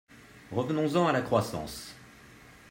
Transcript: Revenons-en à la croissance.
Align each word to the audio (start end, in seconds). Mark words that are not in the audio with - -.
Revenons-en 0.51 1.05
à 1.05 1.11
la 1.11 1.21
croissance. 1.21 1.93